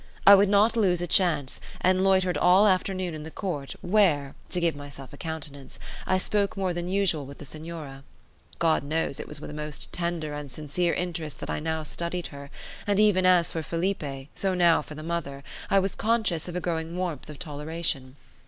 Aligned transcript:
I 0.25 0.33
would 0.33 0.49
not 0.49 0.75
lose 0.75 0.99
a 1.03 1.05
chance, 1.05 1.61
and 1.79 2.03
loitered 2.03 2.35
all 2.35 2.65
afternoon 2.65 3.13
in 3.13 3.21
the 3.21 3.29
court 3.29 3.75
where 3.81 4.33
(to 4.49 4.59
give 4.59 4.75
myself 4.75 5.13
a 5.13 5.15
countenance) 5.17 5.77
I 6.07 6.17
spoke 6.17 6.57
more 6.57 6.73
than 6.73 6.89
usual 6.89 7.27
with 7.27 7.37
the 7.37 7.45
Senora. 7.45 8.01
God 8.57 8.81
knows 8.83 9.19
it 9.19 9.27
was 9.27 9.39
with 9.39 9.51
a 9.51 9.53
most 9.53 9.93
tender 9.93 10.33
and 10.33 10.51
sincere 10.51 10.95
interest 10.95 11.39
that 11.39 11.51
I 11.51 11.59
now 11.59 11.83
studied 11.83 12.25
her; 12.33 12.49
and 12.87 12.99
even 12.99 13.27
as 13.27 13.51
for 13.51 13.61
Felipe, 13.61 14.27
so 14.33 14.55
now 14.55 14.81
for 14.81 14.95
the 14.95 15.03
mother, 15.03 15.43
I 15.69 15.77
was 15.77 15.93
conscious 15.93 16.47
of 16.47 16.55
a 16.55 16.59
growing 16.59 16.97
warmth 16.97 17.29
of 17.29 17.37
toleration. 17.37 18.15